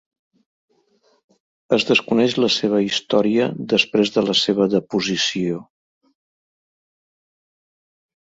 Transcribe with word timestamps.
Es 1.77 1.83
desconeix 1.89 2.35
la 2.39 2.49
seva 2.55 2.79
història 2.85 3.45
després 3.75 4.13
de 4.17 4.25
la 4.31 4.37
seva 4.45 4.67
deposició. 4.75 5.61